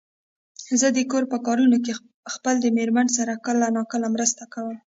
زه 0.79 0.87
د 0.97 0.99
کور 1.11 1.23
په 1.33 1.37
کارونو 1.47 1.77
کې 1.85 1.93
خپل 2.33 2.55
د 2.61 2.65
مېرمن 2.77 3.07
سره 3.17 3.41
کله 3.45 3.65
ناکله 3.77 4.07
مرسته 4.15 4.43
کوم. 4.53 4.77